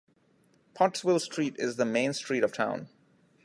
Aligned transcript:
Pottsville 0.73 1.19
Street 1.19 1.55
is 1.59 1.75
the 1.75 1.85
main 1.85 2.13
street 2.13 2.43
of 2.43 2.51
town. 2.51 2.89